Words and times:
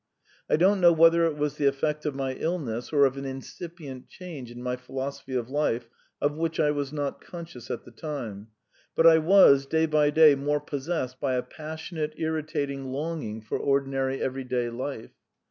I 0.49 0.55
don't 0.55 0.81
know 0.81 0.91
whether 0.91 1.27
it 1.27 1.37
was 1.37 1.57
the 1.57 1.67
effect 1.67 2.07
of 2.07 2.15
my 2.15 2.33
illness 2.33 2.91
or 2.91 3.05
of 3.05 3.17
an 3.17 3.25
incipient 3.25 4.07
change 4.07 4.49
in 4.49 4.59
my 4.63 4.75
philosophy 4.75 5.35
of 5.35 5.51
life 5.51 5.87
of 6.19 6.35
which 6.35 6.59
I 6.59 6.71
was 6.71 6.91
not 6.91 7.21
conscious 7.21 7.69
at 7.69 7.83
the 7.83 7.91
time, 7.91 8.47
but 8.95 9.05
I 9.05 9.19
was, 9.19 9.67
day 9.67 9.85
by 9.85 10.09
day, 10.09 10.33
more 10.33 10.59
possessed 10.59 11.19
by 11.19 11.35
a 11.35 11.43
passionate, 11.43 12.15
irritating 12.17 12.85
longing 12.85 13.41
for 13.43 13.59
ordinary 13.59 14.19
everyday 14.19 14.71
life. 14.71 15.11